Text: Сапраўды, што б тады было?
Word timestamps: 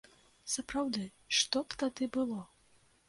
Сапраўды, 0.53 1.03
што 1.41 1.57
б 1.67 1.81
тады 1.85 2.11
было? 2.19 2.39